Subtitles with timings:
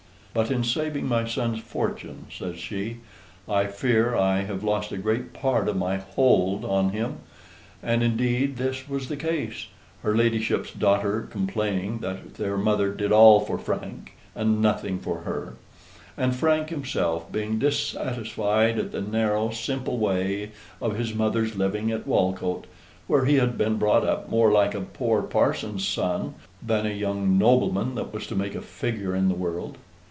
[0.33, 2.99] "But in saving my son's fortune," says she,
[3.49, 7.17] "I fear I have lost a great part of my hold on him."
[7.83, 9.67] And, indeed, this was the case:
[10.03, 15.55] her ladyship's daughter complaining that their mother did all for Frank, and nothing for her;
[16.15, 22.07] and Frank himself being dissatisfied at the narrow, simple way of his mother's living at
[22.07, 22.67] Walcote,
[23.05, 27.37] where he had been brought up more like a poor parson's son than a young
[27.37, 29.77] nobleman that was to make a figure in the world.